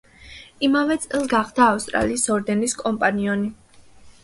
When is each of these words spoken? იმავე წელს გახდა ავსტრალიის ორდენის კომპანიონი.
იმავე 0.67 0.97
წელს 1.03 1.29
გახდა 1.35 1.67
ავსტრალიის 1.75 2.25
ორდენის 2.39 2.77
კომპანიონი. 2.83 3.55